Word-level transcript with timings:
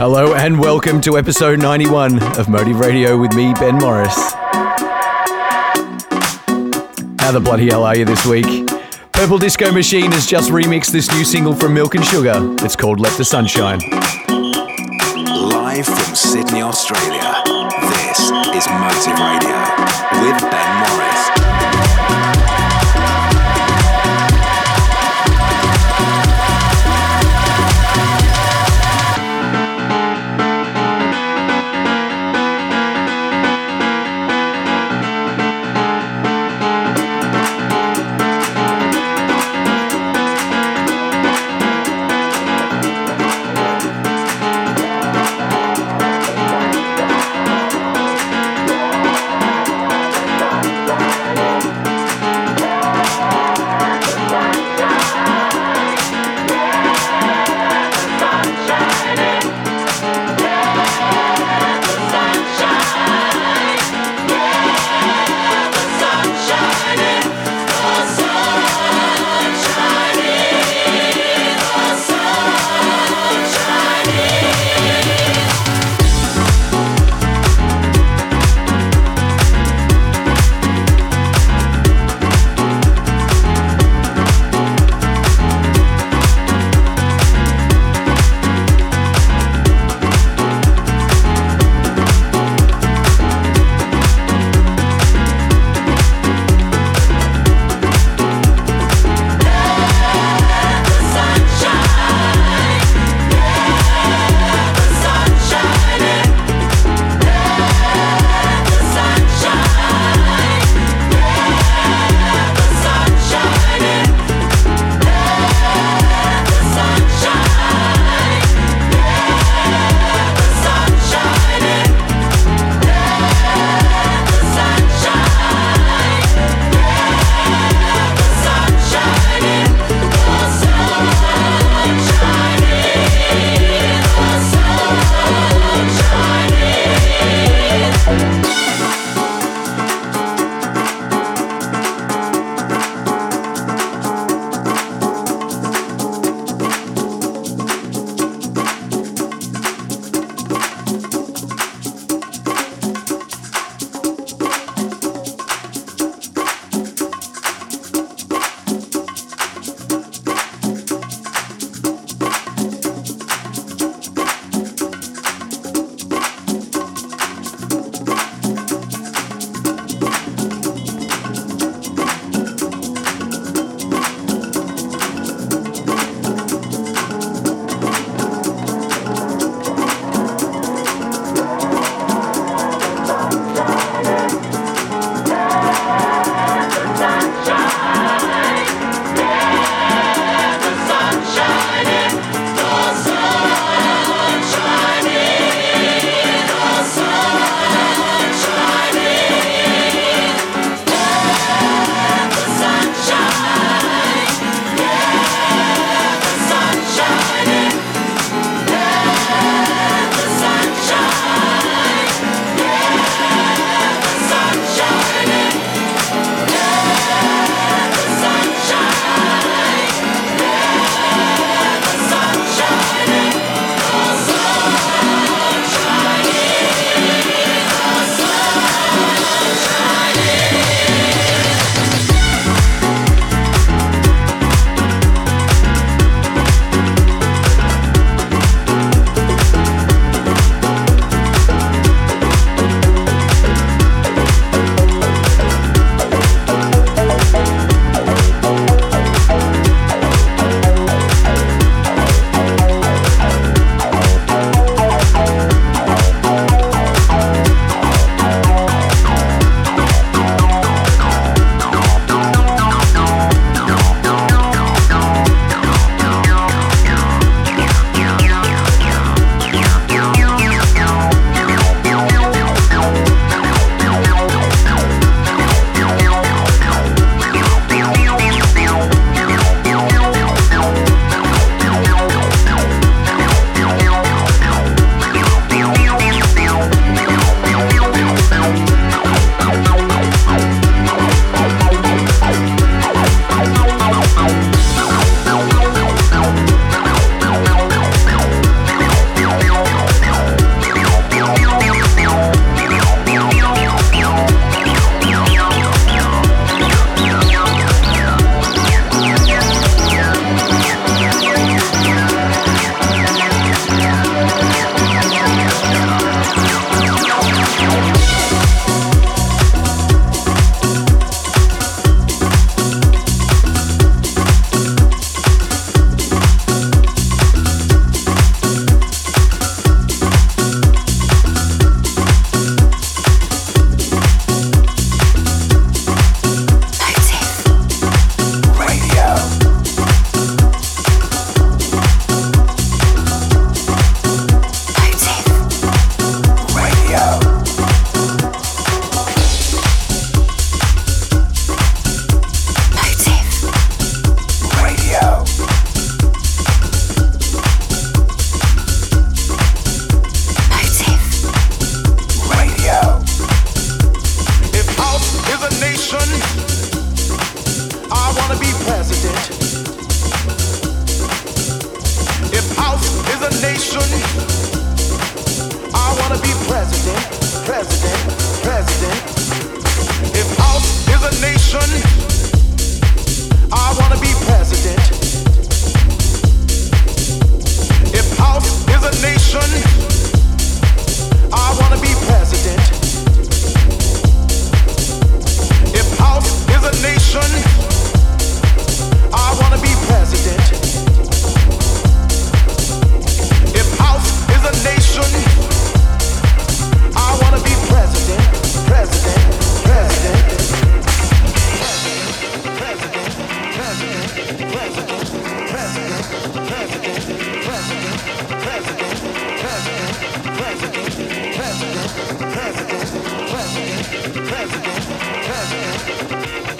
Hello 0.00 0.32
and 0.32 0.58
welcome 0.58 0.98
to 1.02 1.18
episode 1.18 1.60
91 1.60 2.22
of 2.38 2.48
Motive 2.48 2.80
Radio 2.80 3.18
with 3.18 3.34
me, 3.34 3.52
Ben 3.52 3.74
Morris. 3.74 4.14
How 7.18 7.32
the 7.32 7.40
bloody 7.44 7.68
hell 7.68 7.84
are 7.84 7.94
you 7.94 8.06
this 8.06 8.24
week? 8.24 8.66
Purple 9.12 9.36
Disco 9.36 9.70
Machine 9.70 10.10
has 10.12 10.26
just 10.26 10.50
remixed 10.50 10.90
this 10.90 11.12
new 11.12 11.22
single 11.22 11.54
from 11.54 11.74
Milk 11.74 11.96
and 11.96 12.02
Sugar. 12.02 12.38
It's 12.64 12.76
called 12.76 12.98
Let 12.98 13.14
the 13.18 13.26
Sunshine. 13.26 13.80
Live 15.50 15.84
from 15.84 16.14
Sydney, 16.16 16.62
Australia. 16.62 17.42
This 17.92 18.20
is 18.56 18.66
Motive 18.80 19.20
Radio 19.20 19.58
with 20.24 20.40
Ben 20.50 20.70
Morris. 20.80 21.89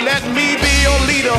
Let 0.02 0.22
me 0.34 0.56
be 0.56 0.72
your 0.86 1.00
leader. 1.10 1.38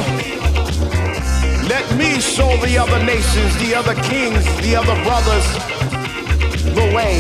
Let 1.67 1.85
me 1.97 2.19
show 2.19 2.57
the 2.57 2.77
other 2.77 3.03
nations, 3.03 3.57
the 3.57 3.75
other 3.75 3.95
kings, 4.03 4.43
the 4.61 4.75
other 4.75 4.95
brothers 5.03 5.45
the 6.75 6.87
way. 6.95 7.19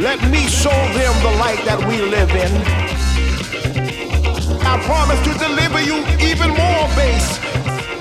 Let 0.00 0.20
me 0.30 0.46
show 0.48 0.78
them 0.92 1.14
the 1.22 1.34
light 1.38 1.62
that 1.64 1.78
we 1.88 2.00
live 2.00 2.30
in. 2.30 2.52
I 4.66 4.80
promise 4.84 5.20
to 5.24 5.32
deliver 5.38 5.80
you 5.82 5.98
even 6.20 6.50
more 6.50 6.88
bass, 6.96 7.38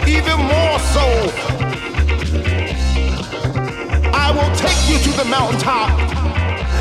even 0.07 0.37
more 0.37 0.79
soul. 0.95 1.29
I 4.13 4.31
will 4.31 4.55
take 4.55 4.89
you 4.89 4.97
to 4.99 5.17
the 5.17 5.25
mountaintop 5.25 6.22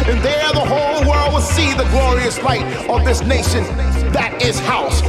and 0.08 0.20
there 0.22 0.52
the 0.52 0.60
whole 0.60 1.08
world 1.08 1.32
will 1.34 1.40
see 1.40 1.72
the 1.74 1.84
glorious 1.90 2.42
light 2.42 2.64
of 2.88 3.04
this 3.04 3.20
nation 3.22 3.64
that 4.12 4.42
is 4.42 4.58
house. 4.60 5.02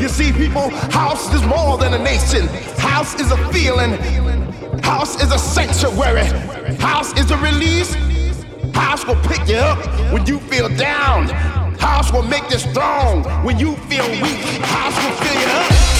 You 0.00 0.08
see, 0.08 0.32
people, 0.32 0.70
house 0.90 1.32
is 1.34 1.42
more 1.44 1.78
than 1.78 1.94
a 1.94 1.98
nation, 1.98 2.46
house 2.78 3.18
is 3.20 3.32
a 3.32 3.52
feeling, 3.52 3.92
house 4.82 5.20
is 5.22 5.32
a 5.32 5.38
sanctuary, 5.38 6.26
house 6.78 7.18
is 7.18 7.30
a 7.30 7.36
release. 7.38 7.94
House 8.74 9.06
will 9.06 9.16
pick 9.22 9.48
you 9.48 9.56
up 9.56 9.78
when 10.12 10.26
you 10.26 10.38
feel 10.38 10.68
down. 10.76 11.28
House 11.78 12.12
will 12.12 12.22
make 12.22 12.50
you 12.50 12.58
strong 12.58 13.24
when 13.42 13.58
you 13.58 13.74
feel 13.88 14.08
weak. 14.22 14.42
House 14.60 14.96
will 15.02 15.16
fill 15.16 15.40
you 15.40 15.46
up. 15.46 15.95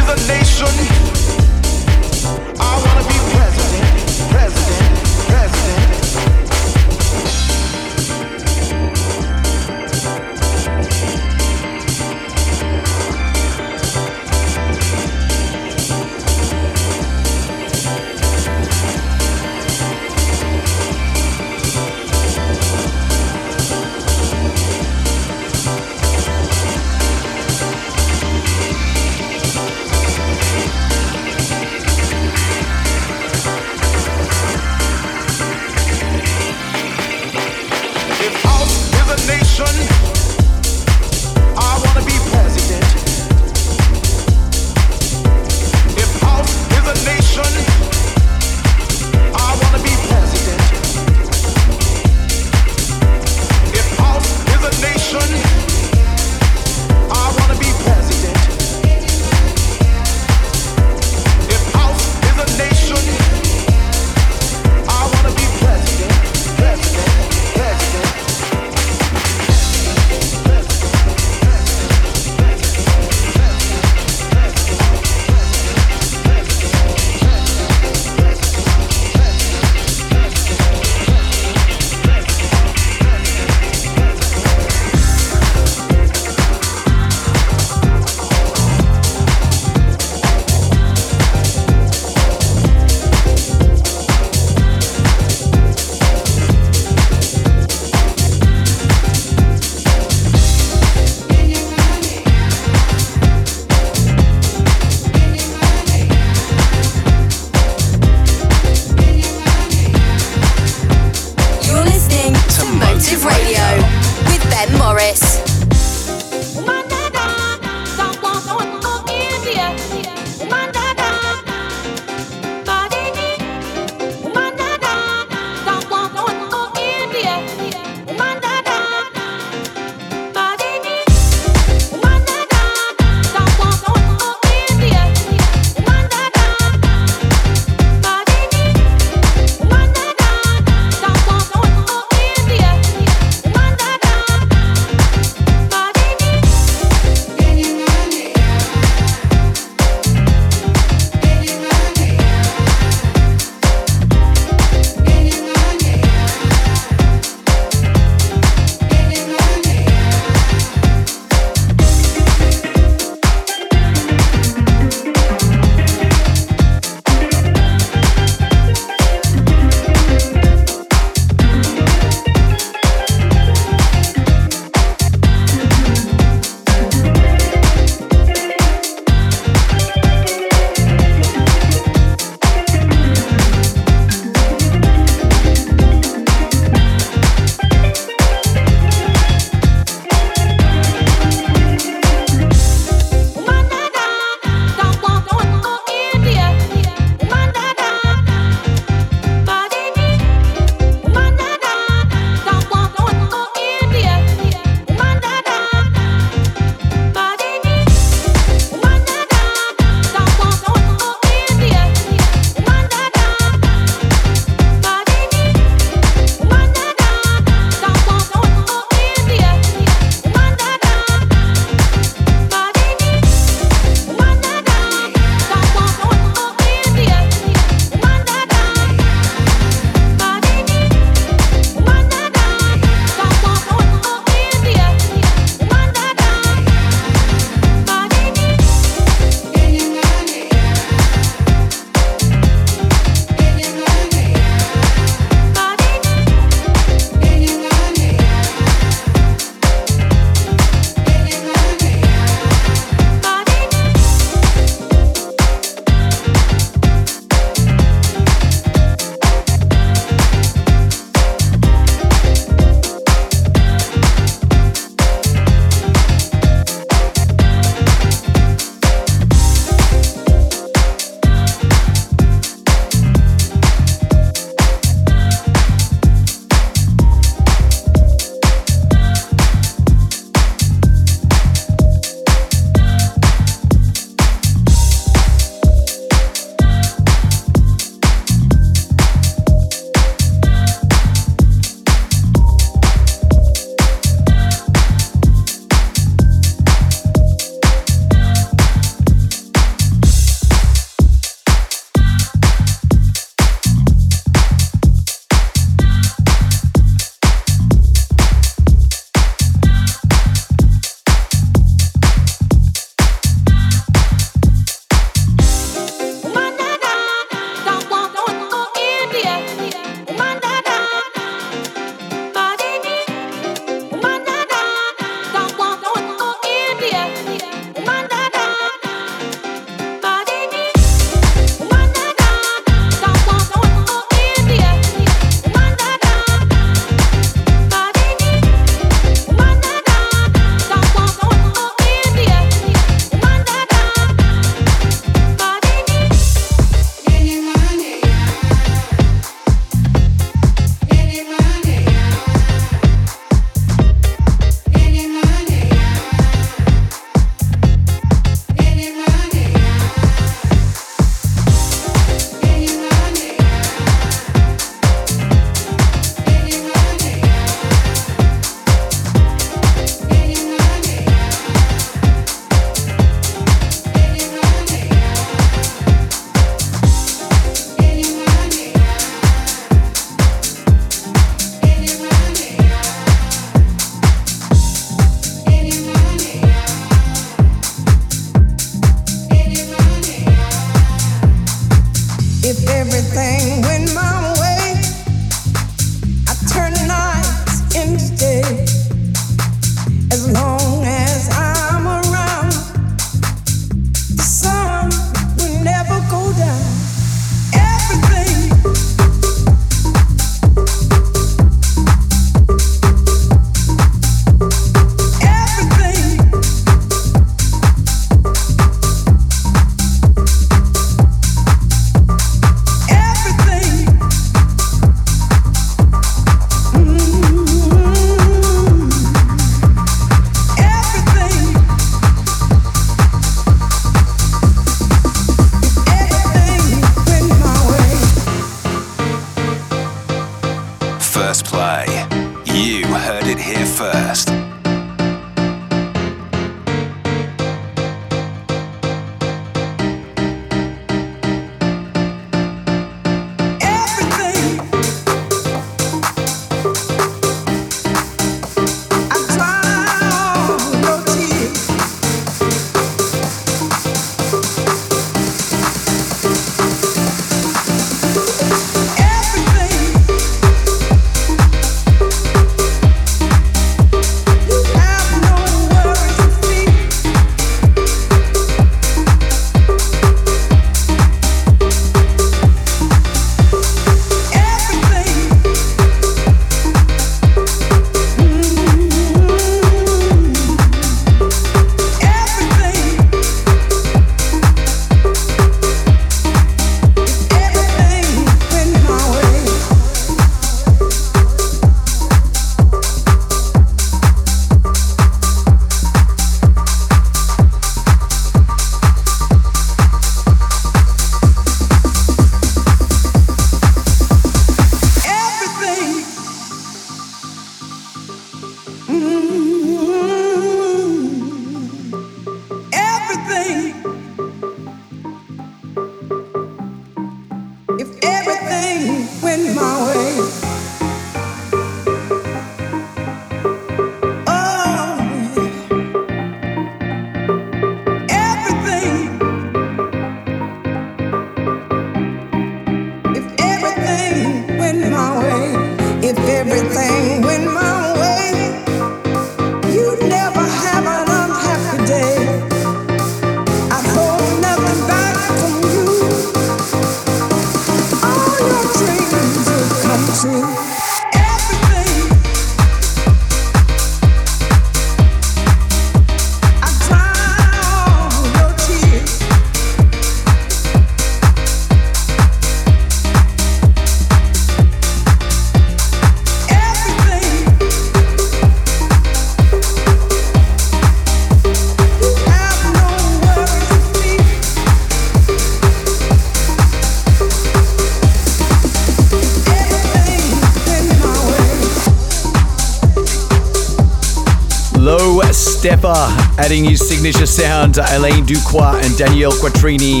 Steppa 595.66 596.06
adding 596.38 596.62
his 596.62 596.86
signature 596.86 597.26
sound 597.26 597.74
to 597.74 597.84
Alain 597.96 598.24
Ducroix 598.24 598.78
and 598.84 598.96
Danielle 598.96 599.32
Quattrini. 599.32 600.00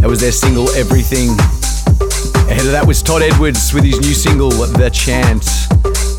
That 0.00 0.06
was 0.06 0.20
their 0.20 0.30
single 0.30 0.70
Everything. 0.76 1.30
Ahead 2.46 2.64
of 2.64 2.70
that 2.70 2.84
was 2.86 3.02
Todd 3.02 3.22
Edwards 3.22 3.74
with 3.74 3.82
his 3.82 3.98
new 4.00 4.14
single 4.14 4.50
The 4.50 4.88
Chant. 4.90 5.44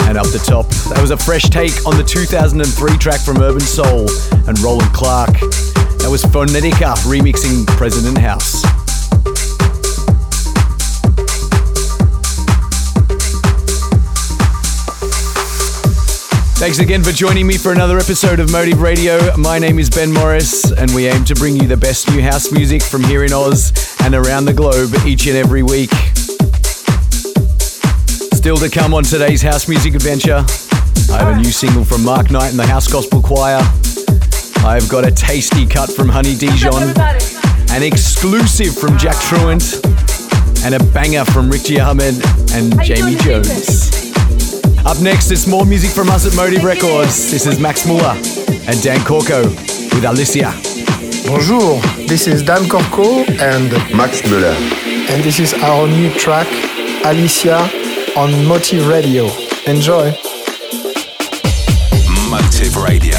And 0.10 0.18
up 0.18 0.28
the 0.36 0.44
top, 0.46 0.68
that 0.92 1.00
was 1.00 1.12
a 1.12 1.16
fresh 1.16 1.44
take 1.44 1.72
on 1.88 1.96
the 1.96 2.04
2003 2.04 2.98
track 2.98 3.22
from 3.22 3.38
Urban 3.38 3.62
Soul 3.62 4.10
and 4.46 4.60
Roland 4.60 4.92
Clark. 4.92 5.40
That 6.04 6.10
was 6.12 6.24
Phonetica 6.24 6.94
remixing 7.08 7.66
President 7.78 8.18
House. 8.18 8.62
Thanks 16.62 16.78
again 16.78 17.02
for 17.02 17.12
joining 17.12 17.48
me 17.48 17.58
for 17.58 17.72
another 17.72 17.98
episode 17.98 18.40
of 18.40 18.52
Motive 18.52 18.84
Radio. 18.84 19.36
My 19.36 19.58
name 19.58 19.80
is 19.80 19.90
Ben 19.90 20.14
Morris, 20.14 20.72
and 20.72 20.94
we 20.94 21.08
aim 21.08 21.26
to 21.26 21.34
bring 21.34 21.56
you 21.56 21.68
the 21.68 21.76
best 21.76 22.08
new 22.12 22.22
house 22.22 22.52
music 22.52 22.84
from 22.84 23.04
here 23.04 23.24
in 23.24 23.34
Oz 23.34 23.74
and 24.04 24.14
around 24.14 24.46
the 24.46 24.54
globe 24.54 24.92
each 25.04 25.26
and 25.26 25.36
every 25.36 25.64
week. 25.64 25.90
Still 28.38 28.58
to 28.58 28.70
come 28.70 28.94
on 28.94 29.04
today's 29.04 29.42
house 29.42 29.68
music 29.68 29.96
adventure, 29.96 30.46
I 31.12 31.24
have 31.24 31.36
a 31.36 31.42
new 31.42 31.52
single 31.52 31.84
from 31.84 32.04
Mark 32.04 32.30
Knight 32.30 32.52
and 32.52 32.60
the 32.60 32.68
House 32.68 32.88
Gospel 32.88 33.24
Choir. 33.24 33.62
I've 34.64 34.88
got 34.88 35.04
a 35.04 35.12
tasty 35.12 35.66
cut 35.66 35.92
from 35.92 36.10
Honey 36.10 36.36
Dijon, 36.36 36.94
an 37.72 37.82
exclusive 37.82 38.78
from 38.78 39.00
Jack 39.00 39.16
Truant, 39.24 39.84
and 40.64 40.76
a 40.76 40.84
banger 40.94 41.26
from 41.26 41.50
Richy 41.50 41.84
Ahmed 41.84 42.24
and 42.54 42.80
Jamie 42.84 43.16
Jones. 43.16 44.01
Up 44.84 45.00
next, 45.00 45.32
it's 45.32 45.48
more 45.48 45.66
music 45.66 45.92
from 45.92 46.10
us 46.10 46.26
at 46.26 46.36
Motive 46.36 46.64
Records. 46.64 47.32
This 47.32 47.46
is 47.46 47.60
Max 47.60 47.86
Muller 47.86 48.16
and 48.68 48.82
Dan 48.82 49.00
Corco 49.02 49.44
with 49.94 50.04
Alicia. 50.04 50.52
Bonjour, 51.28 51.80
this 52.08 52.28
is 52.28 52.42
Dan 52.42 52.64
Corco 52.64 53.24
and 53.40 53.72
Max 53.96 54.28
Muller. 54.30 54.56
And 55.12 55.24
this 55.24 55.40
is 55.40 55.54
our 55.54 55.88
new 55.88 56.12
track, 56.16 56.48
Alicia, 57.06 57.60
on 58.18 58.46
Motive 58.46 58.88
Radio. 58.88 59.26
Enjoy. 59.68 60.12
Motive 62.30 62.76
Radio. 62.78 63.18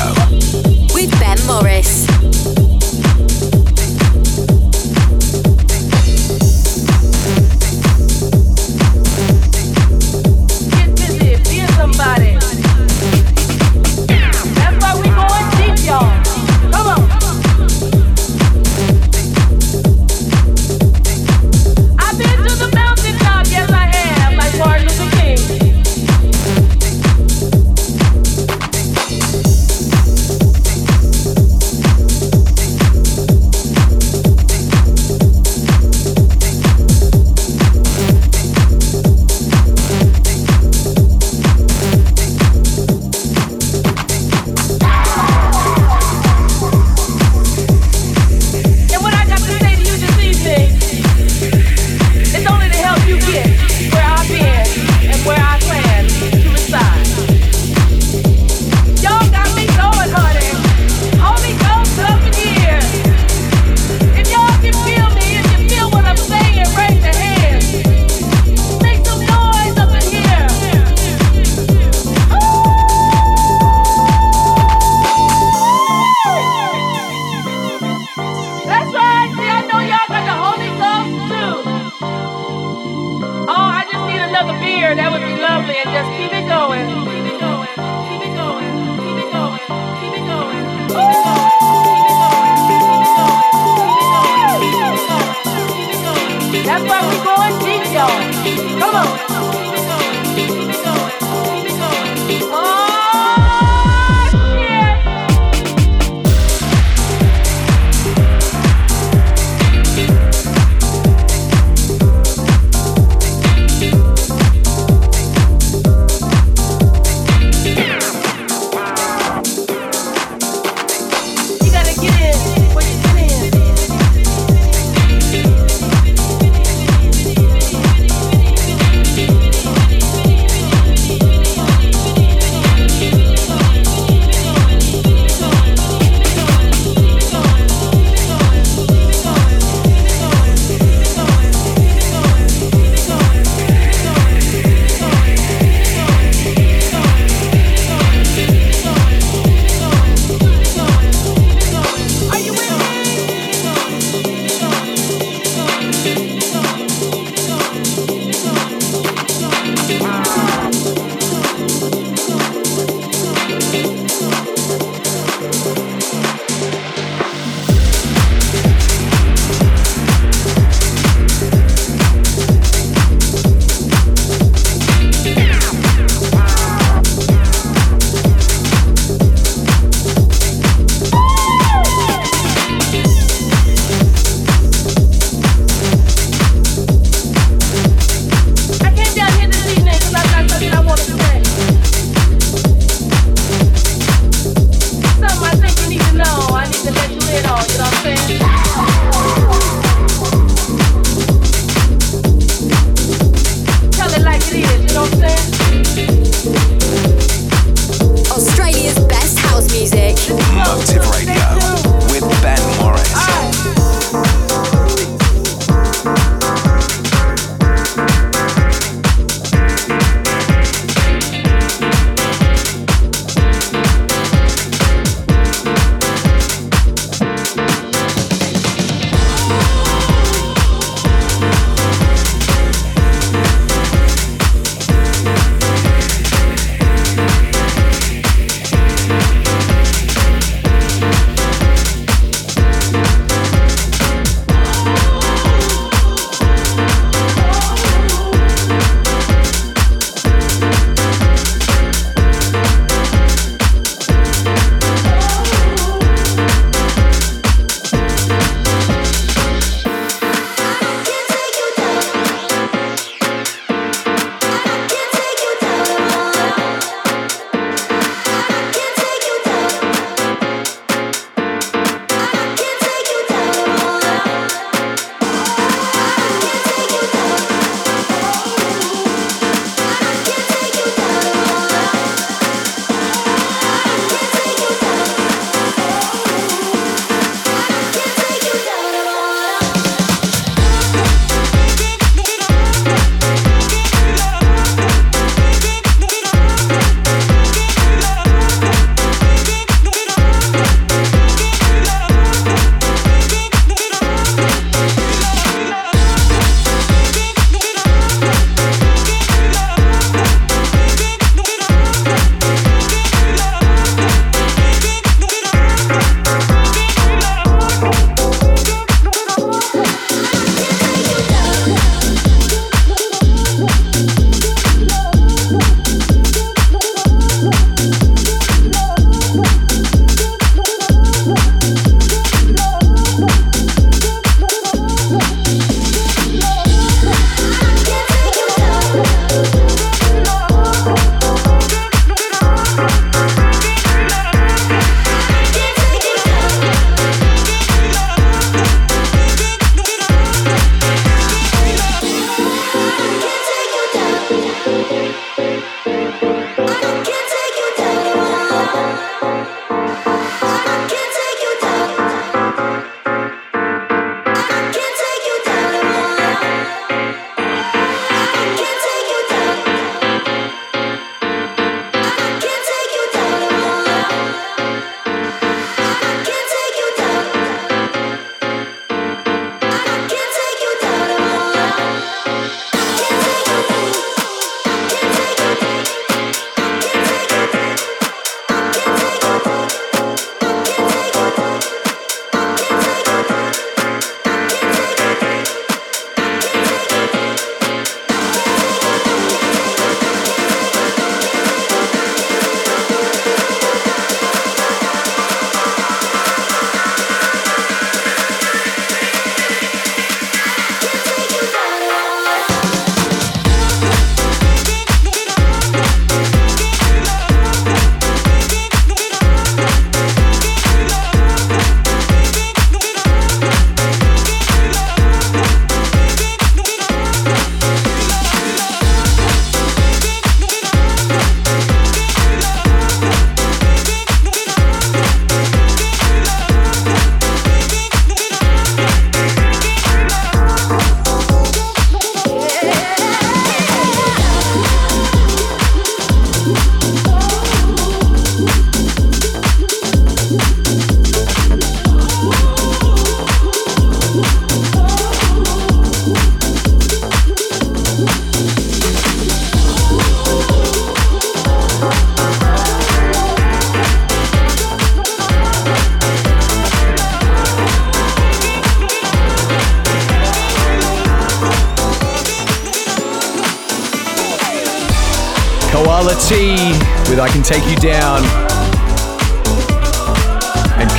With 0.92 1.12
Ben 1.20 1.38
Morris. 1.46 2.01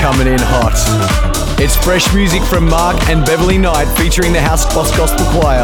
Coming 0.04 0.28
in 0.28 0.38
hot. 0.38 0.76
It's 1.62 1.78
fresh 1.78 2.14
music 2.14 2.44
from 2.44 2.68
Mark 2.68 3.02
and 3.08 3.26
Beverley 3.26 3.58
Knight 3.58 3.86
featuring 3.98 4.34
the 4.34 4.42
House 4.42 4.66
Boss 4.76 4.92
Gospel 4.98 5.26
Choir. 5.28 5.64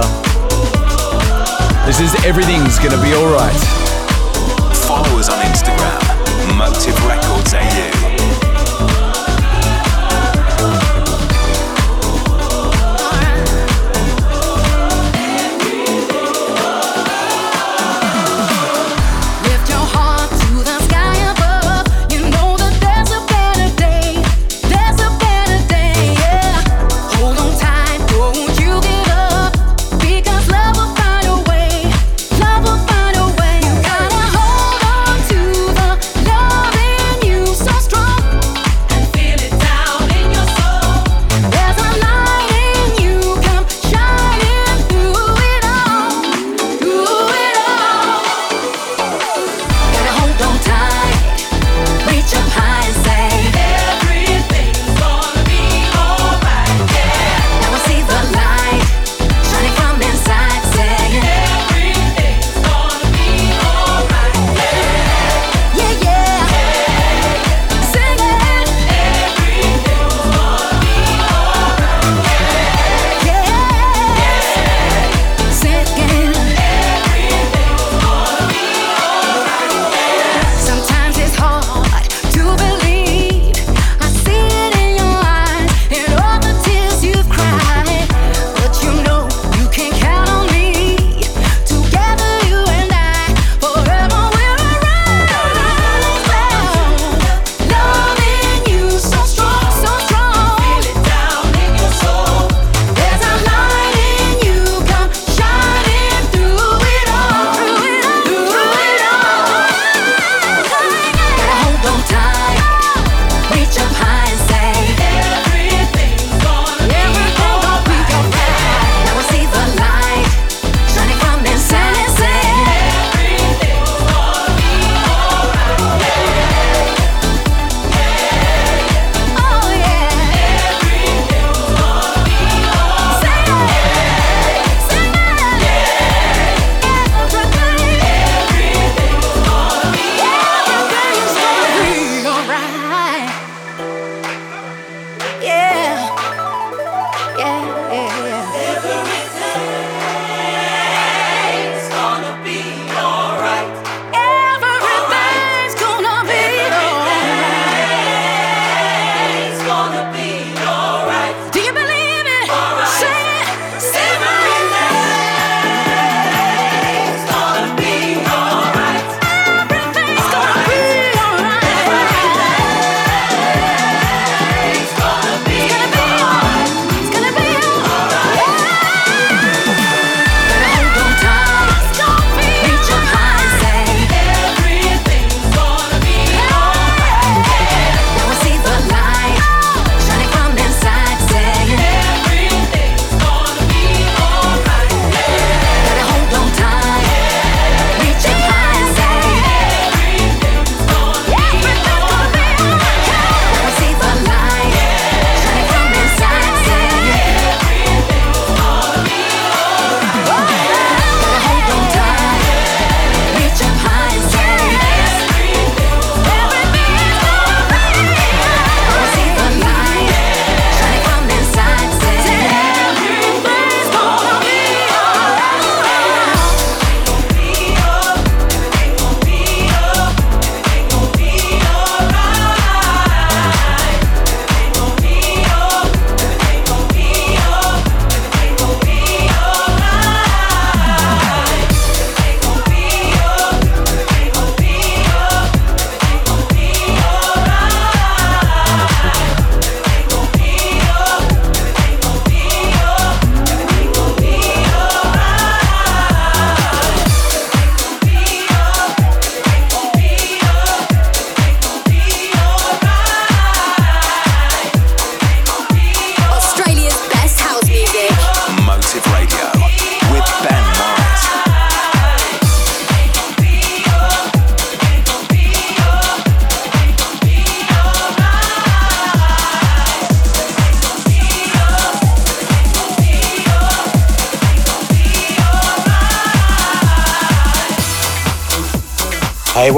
This 1.85 1.99
is 1.99 2.15
Everything's 2.23 2.79
Gonna 2.79 3.03
Be 3.03 3.13
Alright. 3.15 3.59
Follow 4.87 5.19
us 5.19 5.27
on 5.27 5.43
Instagram, 5.43 6.57
Motive 6.57 6.95
Records 7.05 7.53
AU. 7.53 8.18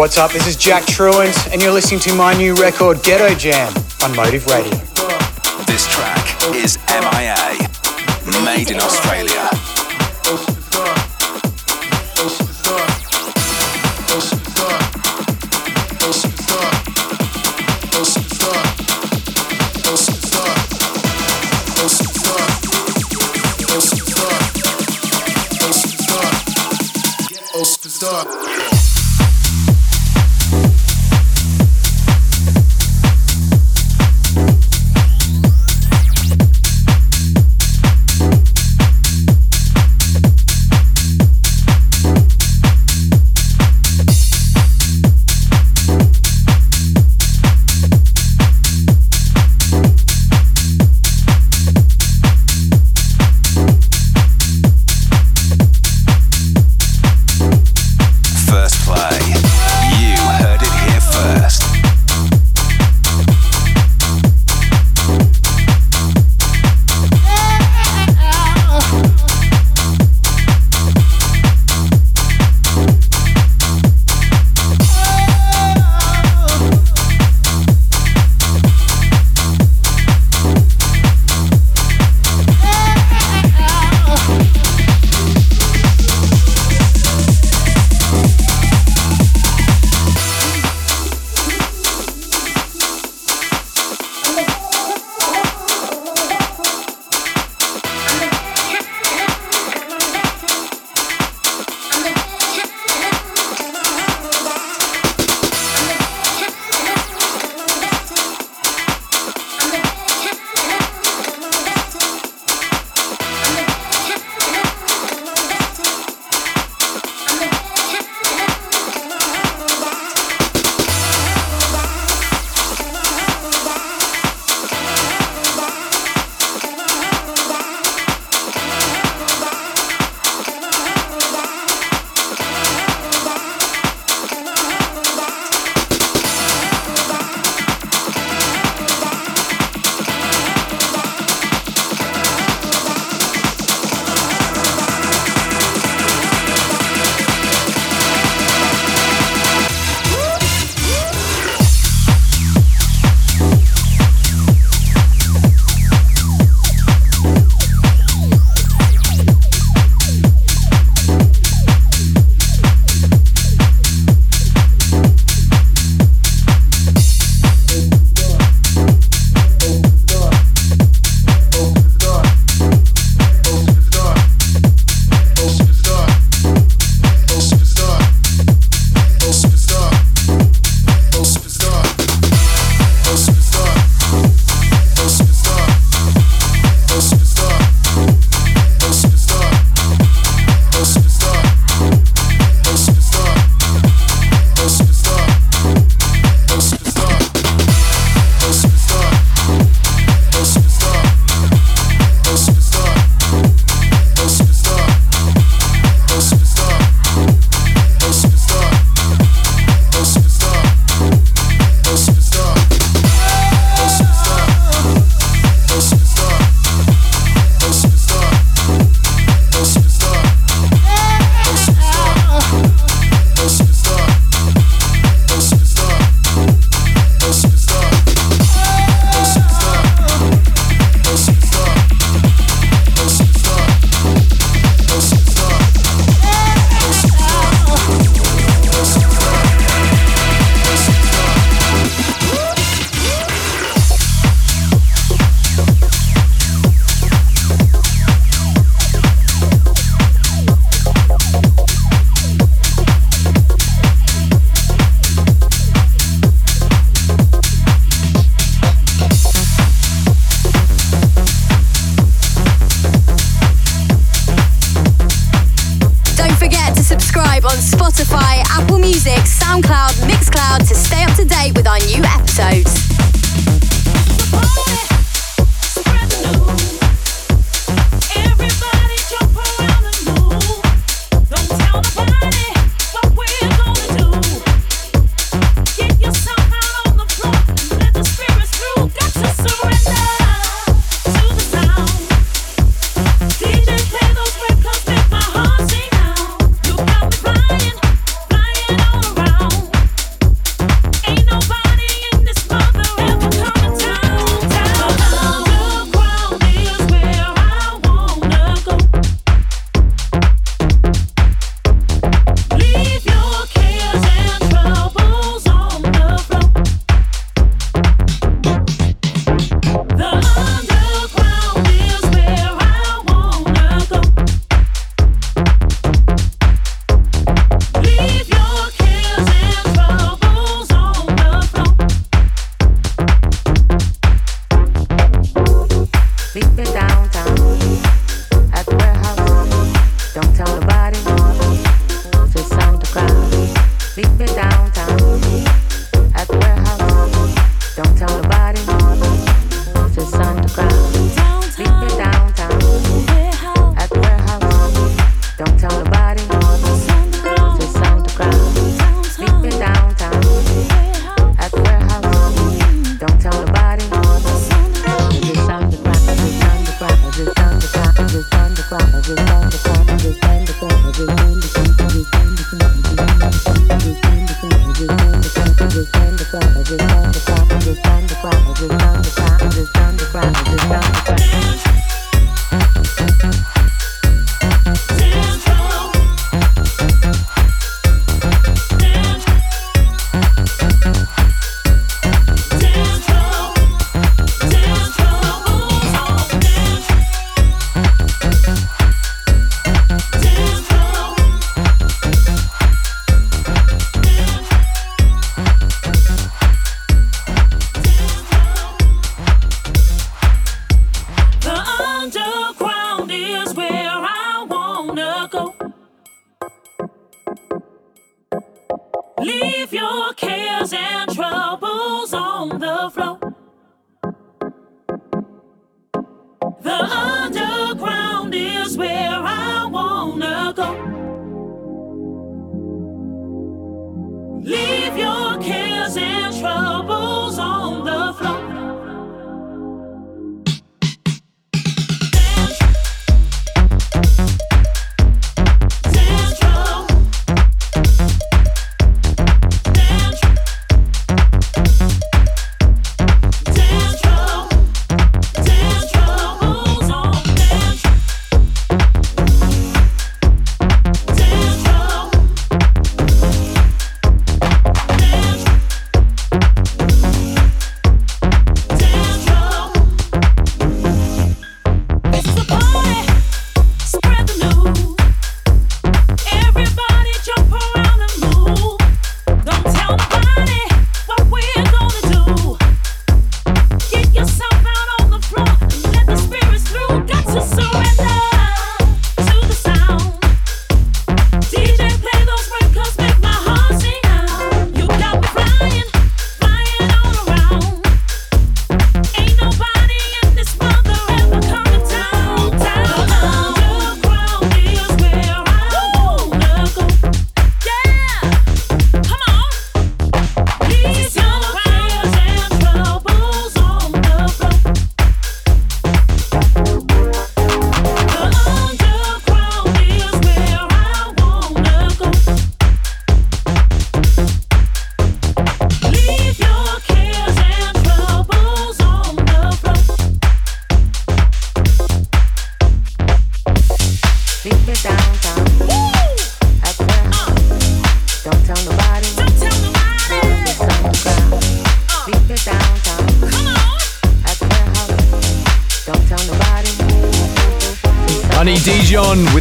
What's 0.02 0.18
up? 0.18 0.32
This 0.32 0.48
is 0.48 0.56
Jack 0.56 0.84
Truant, 0.88 1.54
and 1.54 1.62
you're 1.62 1.72
listening 1.72 2.00
to 2.00 2.16
my 2.16 2.36
new 2.36 2.56
record, 2.56 3.04
Ghetto 3.04 3.36
Jam, 3.36 3.72
on 4.02 4.16
Motive 4.16 4.48
Radio. 4.48 4.72
This 5.68 5.88
track 5.94 6.42
is 6.56 6.80
MIA, 6.90 7.36
made 8.44 8.72
in 8.72 8.82
Australia. 8.82 9.01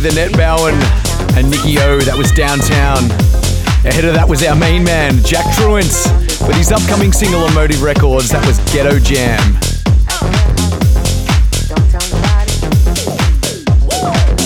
With 0.02 0.12
Annette 0.12 0.32
Bowen 0.32 0.74
and 1.36 1.50
Nikki 1.50 1.78
O. 1.78 2.00
That 2.00 2.16
was 2.16 2.32
Downtown. 2.32 3.04
Ahead 3.84 4.04
of 4.04 4.14
that 4.14 4.28
was 4.28 4.42
our 4.44 4.56
main 4.56 4.84
man, 4.84 5.20
Jack 5.24 5.44
Truant, 5.56 5.92
with 6.46 6.56
his 6.56 6.72
upcoming 6.72 7.12
single 7.12 7.44
on 7.44 7.52
Motive 7.52 7.82
Records. 7.82 8.30
That 8.30 8.44
was 8.46 8.56
Ghetto 8.72 8.96
Jam. 8.96 9.40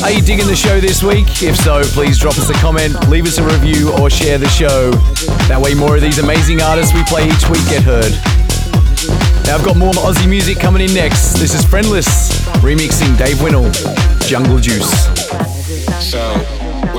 Are 0.03 0.11
you 0.11 0.23
digging 0.23 0.47
the 0.47 0.59
show 0.59 0.81
this 0.81 1.03
week? 1.03 1.27
If 1.43 1.55
so, 1.57 1.83
please 1.95 2.19
drop 2.19 2.35
us 2.35 2.51
a 2.51 2.55
comment, 2.59 3.09
leave 3.09 3.27
us 3.27 3.39
a 3.39 3.45
review, 3.45 3.93
or 4.01 4.11
share 4.11 4.39
the 4.39 4.51
show. 4.51 4.91
That 5.47 5.61
way, 5.61 5.75
more 5.75 5.95
of 5.95 6.03
these 6.03 6.19
amazing 6.19 6.63
artists 6.63 6.95
we 6.95 7.05
play 7.05 7.31
each 7.31 7.47
week 7.47 7.63
get 7.71 7.83
heard. 7.87 8.11
Now, 9.47 9.55
I've 9.55 9.65
got 9.65 9.77
more 9.77 9.93
Aussie 10.03 10.29
music 10.29 10.59
coming 10.59 10.83
in 10.83 10.93
next. 10.95 11.39
This 11.39 11.55
is 11.55 11.63
Friendless, 11.63 12.33
remixing 12.59 13.15
Dave 13.19 13.39
Winnel, 13.43 13.71
Jungle 14.27 14.59
Juice. 14.59 15.14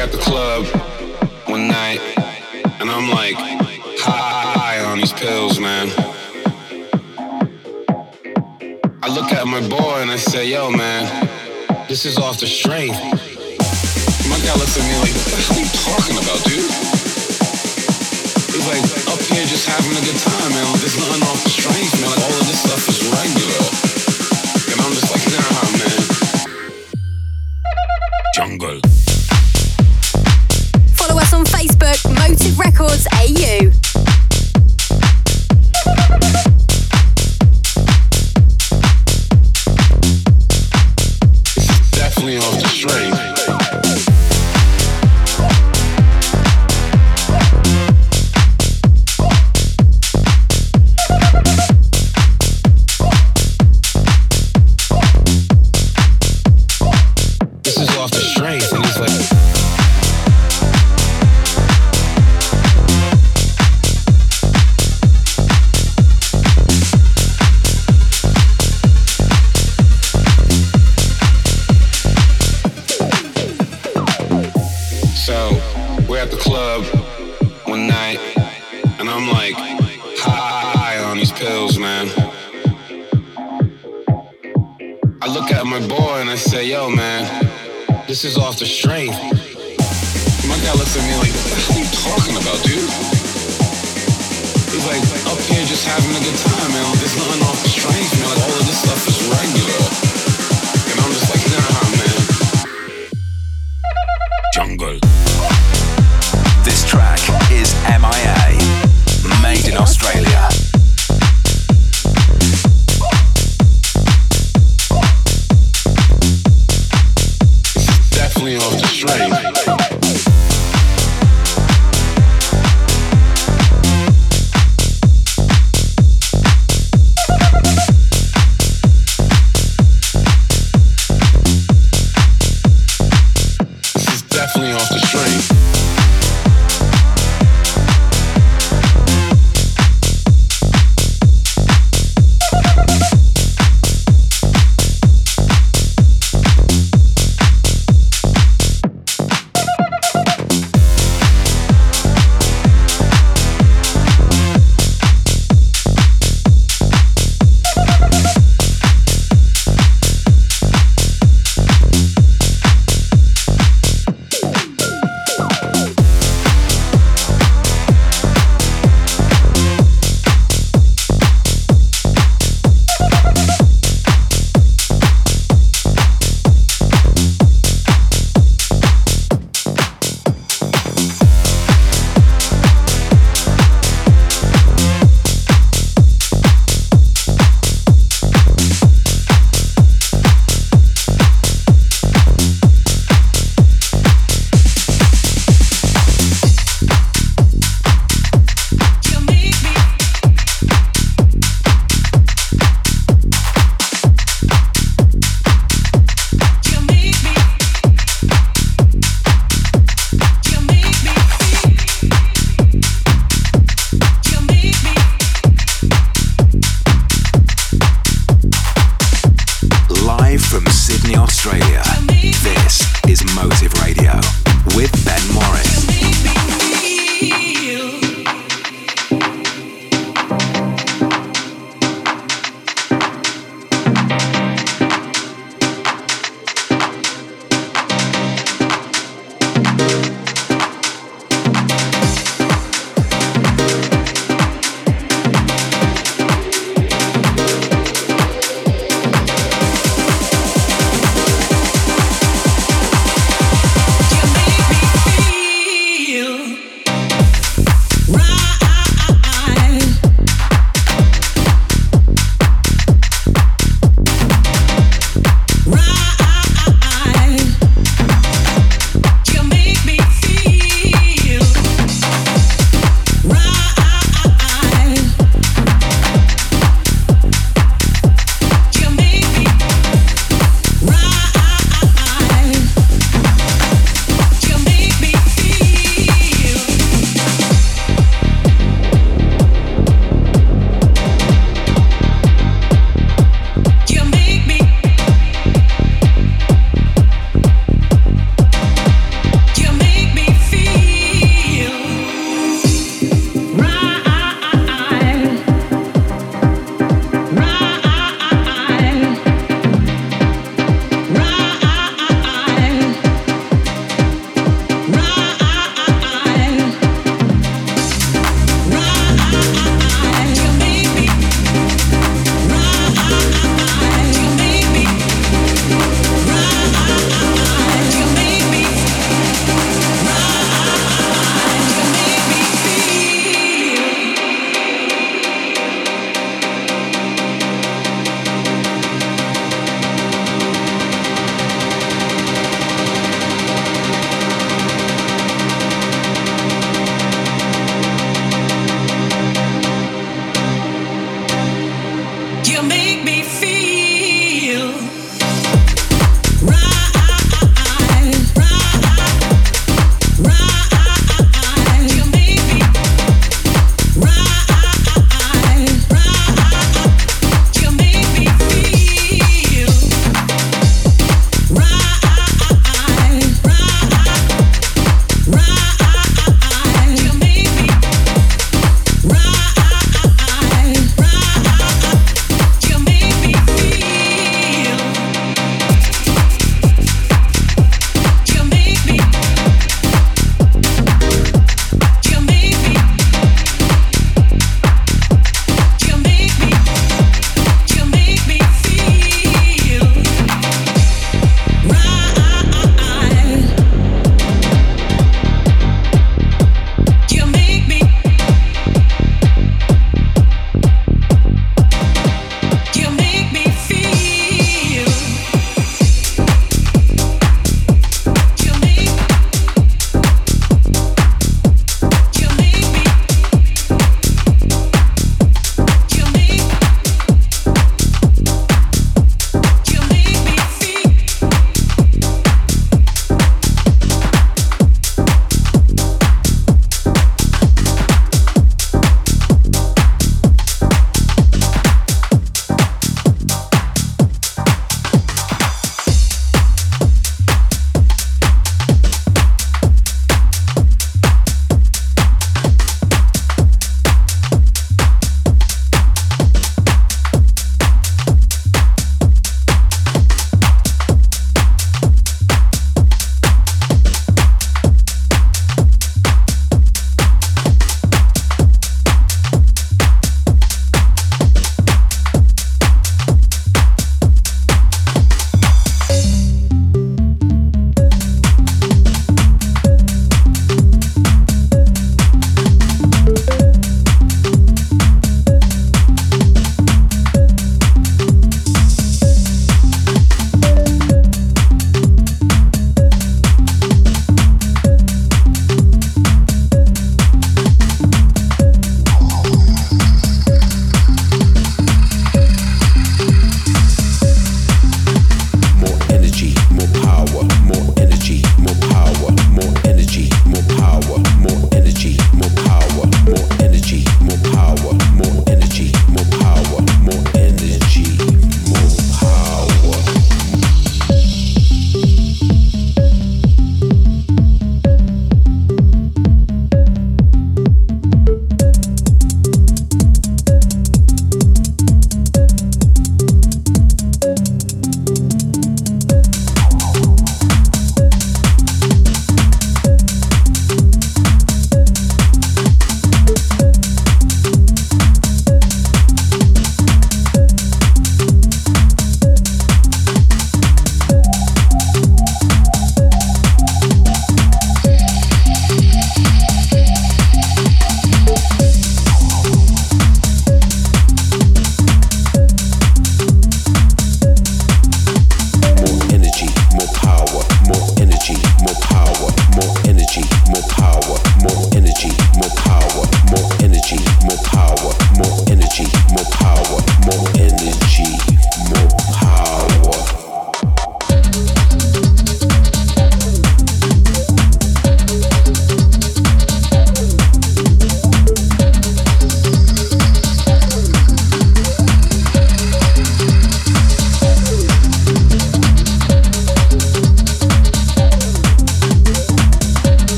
We're 0.00 0.06
at 0.06 0.12
the 0.12 0.24
club 0.32 0.64
one 1.44 1.68
night, 1.68 2.00
and 2.80 2.88
I'm 2.88 3.10
like 3.10 3.36
high 4.00 4.80
on 4.80 4.96
these 4.96 5.12
pills, 5.12 5.60
man. 5.60 5.92
I 9.04 9.08
look 9.12 9.28
at 9.28 9.44
my 9.44 9.60
boy 9.68 10.00
and 10.00 10.10
I 10.10 10.16
say, 10.16 10.48
Yo, 10.48 10.70
man, 10.70 11.04
this 11.86 12.06
is 12.06 12.16
off 12.16 12.40
the 12.40 12.46
strength. 12.46 12.96
My 14.24 14.40
guy 14.40 14.56
looks 14.56 14.80
at 14.80 14.88
me 14.88 14.96
like, 15.04 15.12
What 15.20 15.36
are 15.36 15.60
you 15.60 15.68
talking 15.68 16.16
about, 16.16 16.40
dude? 16.48 16.64
He's 18.56 18.66
like, 18.72 18.80
Up 19.04 19.20
here 19.20 19.44
just 19.44 19.68
having 19.68 19.92
a 19.92 20.00
good 20.00 20.16
time, 20.16 20.48
man. 20.48 20.64
There's 20.80 20.96
nothing 20.96 21.28
off 21.28 21.44
the 21.44 21.50
strength, 21.50 22.00
man. 22.00 22.08
Like, 22.08 22.24
all 22.24 22.39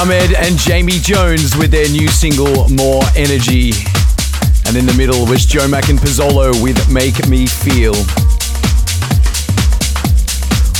Ahmed 0.00 0.32
and 0.32 0.56
Jamie 0.56 0.98
Jones 0.98 1.54
with 1.58 1.70
their 1.70 1.86
new 1.90 2.08
single 2.08 2.70
More 2.70 3.02
Energy. 3.14 3.72
And 4.64 4.74
in 4.74 4.86
the 4.86 4.94
middle 4.96 5.26
was 5.26 5.44
Joe 5.44 5.68
Mac 5.68 5.90
and 5.90 5.98
Pizzolo 5.98 6.56
with 6.62 6.78
Make 6.90 7.28
Me 7.28 7.46
Feel. 7.46 7.92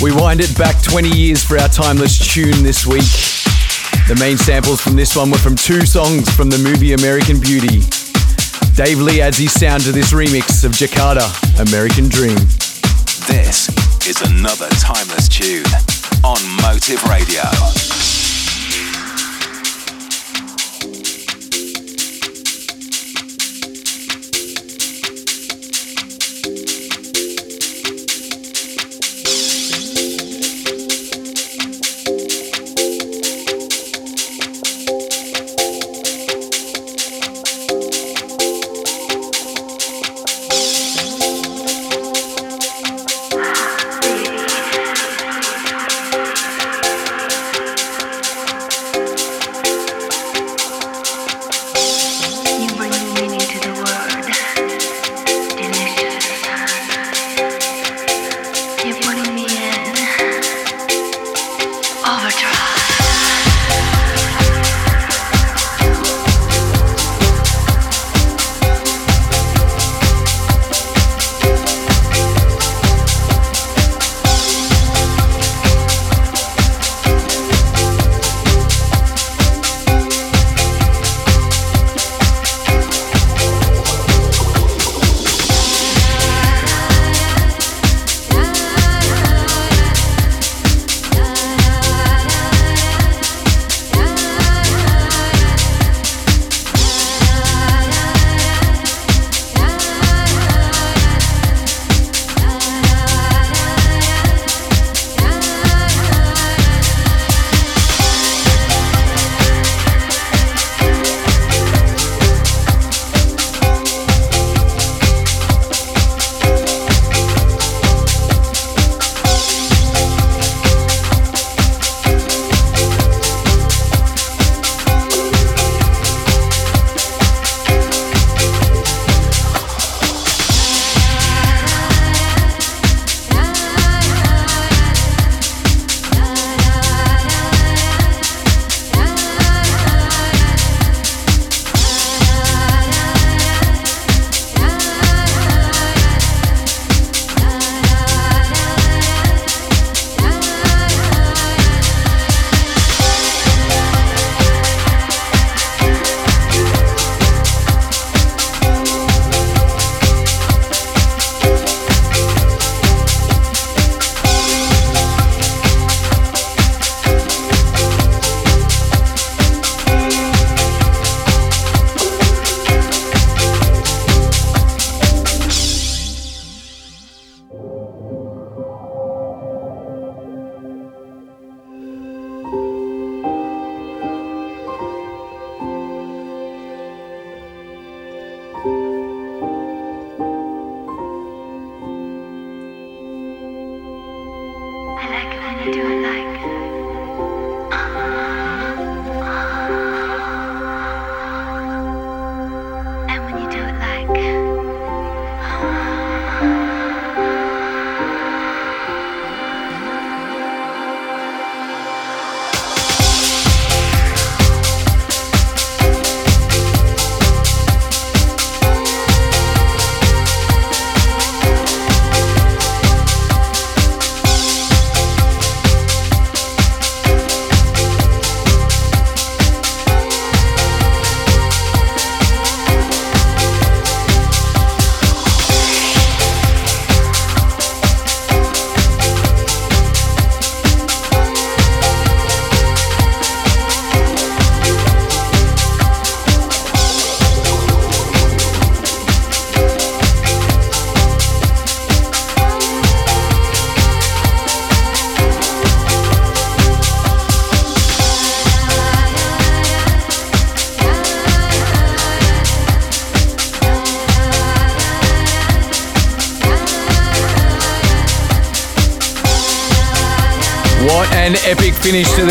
We 0.01 0.17
wind 0.19 0.41
it 0.41 0.57
back 0.57 0.83
20 0.83 1.11
years 1.11 1.45
for 1.45 1.59
our 1.59 1.69
timeless 1.69 2.17
tune 2.33 2.63
this 2.63 2.87
week. 2.87 3.13
The 4.09 4.17
main 4.19 4.39
samples 4.39 4.81
from 4.81 4.97
this 4.97 5.15
one 5.15 5.31
were 5.31 5.37
from 5.37 5.55
two 5.55 5.85
songs 5.85 6.31
from 6.35 6.49
the 6.49 6.57
movie 6.57 6.95
American 6.95 7.39
Beauty. 7.39 7.85
Dave 8.75 9.01
Lee 9.03 9.21
adds 9.21 9.37
his 9.37 9.53
sound 9.53 9.83
to 9.83 9.93
this 9.93 10.15
remix 10.15 10.65
of 10.65 10.73
Jakatta, 10.73 11.29
American 11.69 12.09
Dream. 12.09 12.41
This 13.29 13.69
is 14.09 14.23
another 14.23 14.69
timeless 14.81 15.29
tune 15.29 15.67
on 16.25 16.41
Motive 16.63 17.05
Radio. 17.05 17.90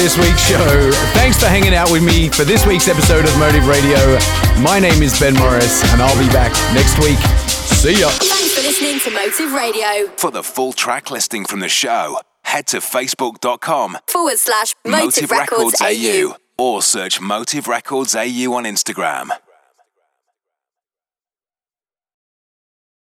This 0.10 0.28
week's 0.28 0.48
show. 0.48 0.92
Thanks 1.14 1.38
for 1.40 1.46
hanging 1.46 1.76
out 1.76 1.92
with 1.92 2.04
me 2.04 2.30
for 2.30 2.44
this 2.44 2.66
week's 2.66 2.88
episode 2.88 3.26
of 3.26 3.38
Motive 3.38 3.68
Radio. 3.68 4.18
My 4.60 4.80
name 4.80 5.04
is 5.04 5.20
Ben 5.20 5.36
Morris, 5.36 5.84
and 5.94 6.02
I'll 6.02 6.18
be 6.18 6.32
back 6.34 6.52
next 6.74 6.98
week. 6.98 7.20
See 7.48 8.00
ya. 8.00 8.10
Thanks 8.10 8.56
for 8.56 8.62
listening 8.64 9.00
to 9.02 9.12
Motive 9.12 9.54
Radio. 9.54 10.12
For 10.18 10.32
the 10.32 10.42
full 10.42 10.74
track 10.74 11.12
listing 11.12 11.46
from 11.46 11.60
the 11.60 11.70
show, 11.70 12.20
head 12.44 12.66
to 12.68 12.78
facebook.com 12.78 14.00
forward 14.08 14.40
slash 14.40 14.74
Motive, 14.84 15.06
Motive 15.06 15.32
Records, 15.32 15.80
Records 15.80 15.82
AU. 15.82 16.36
or 16.58 16.82
search 16.82 17.22
Motive 17.22 17.68
Records 17.68 18.16
AU 18.16 18.52
on 18.54 18.64
Instagram. 18.64 19.30